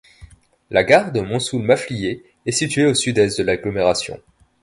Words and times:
La 0.71 0.83
gare 0.83 1.11
de 1.11 1.21
Montsoult- 1.21 1.61
Maffliers 1.63 2.23
est 2.47 2.51
située 2.51 2.87
au 2.87 2.95
sud-est 2.95 3.37
de 3.37 3.43
l'agglomération. 3.43 4.19